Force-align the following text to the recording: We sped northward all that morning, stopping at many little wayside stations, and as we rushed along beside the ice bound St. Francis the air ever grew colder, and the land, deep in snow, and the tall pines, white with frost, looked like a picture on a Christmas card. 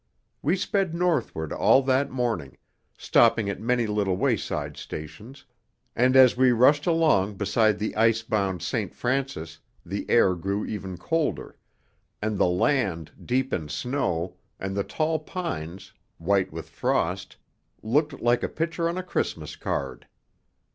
We 0.41 0.55
sped 0.55 0.95
northward 0.95 1.53
all 1.53 1.83
that 1.83 2.09
morning, 2.09 2.57
stopping 2.97 3.51
at 3.51 3.59
many 3.61 3.85
little 3.85 4.17
wayside 4.17 4.75
stations, 4.75 5.45
and 5.95 6.15
as 6.15 6.35
we 6.35 6.51
rushed 6.51 6.87
along 6.87 7.35
beside 7.35 7.77
the 7.77 7.95
ice 7.95 8.23
bound 8.23 8.63
St. 8.63 8.95
Francis 8.95 9.59
the 9.85 10.09
air 10.09 10.29
ever 10.31 10.35
grew 10.37 10.97
colder, 10.97 11.55
and 12.19 12.35
the 12.39 12.47
land, 12.49 13.11
deep 13.23 13.53
in 13.53 13.69
snow, 13.69 14.37
and 14.59 14.75
the 14.75 14.83
tall 14.83 15.19
pines, 15.19 15.93
white 16.17 16.51
with 16.51 16.67
frost, 16.67 17.37
looked 17.83 18.19
like 18.21 18.41
a 18.41 18.49
picture 18.49 18.89
on 18.89 18.97
a 18.97 19.03
Christmas 19.03 19.55
card. 19.55 20.07